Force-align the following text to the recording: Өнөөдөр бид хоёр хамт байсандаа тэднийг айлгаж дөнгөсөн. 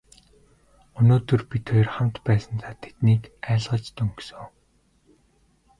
Өнөөдөр 1.01 1.41
бид 1.51 1.65
хоёр 1.73 1.89
хамт 1.95 2.15
байсандаа 2.27 2.73
тэднийг 2.83 3.21
айлгаж 3.51 3.83
дөнгөсөн. 3.97 4.45